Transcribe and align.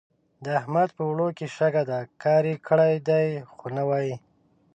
د 0.43 0.45
احمد 0.59 0.89
په 0.97 1.01
اوړو 1.07 1.27
کې 1.37 1.45
شګه 1.57 1.83
ده؛ 1.89 1.99
کار 2.23 2.43
يې 2.49 2.55
کړی 2.67 2.93
دی 3.07 3.27
خو 3.55 3.67
نه 3.77 3.83
وايي. 3.89 4.15